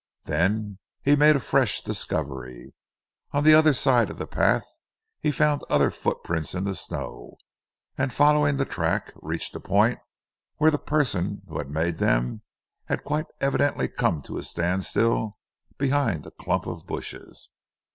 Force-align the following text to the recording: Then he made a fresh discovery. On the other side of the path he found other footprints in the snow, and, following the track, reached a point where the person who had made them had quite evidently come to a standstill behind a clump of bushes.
Then 0.23 0.79
he 1.03 1.15
made 1.15 1.35
a 1.35 1.39
fresh 1.39 1.79
discovery. 1.81 2.73
On 3.33 3.43
the 3.43 3.53
other 3.53 3.75
side 3.75 4.09
of 4.09 4.17
the 4.17 4.25
path 4.25 4.65
he 5.19 5.29
found 5.31 5.63
other 5.69 5.91
footprints 5.91 6.55
in 6.55 6.63
the 6.63 6.73
snow, 6.73 7.35
and, 7.99 8.11
following 8.11 8.57
the 8.57 8.65
track, 8.65 9.13
reached 9.17 9.55
a 9.55 9.59
point 9.59 9.99
where 10.57 10.71
the 10.71 10.79
person 10.79 11.43
who 11.47 11.59
had 11.59 11.69
made 11.69 11.99
them 11.99 12.41
had 12.85 13.03
quite 13.03 13.27
evidently 13.39 13.87
come 13.87 14.23
to 14.23 14.39
a 14.39 14.43
standstill 14.43 15.37
behind 15.77 16.25
a 16.25 16.31
clump 16.31 16.65
of 16.65 16.87
bushes. 16.87 17.49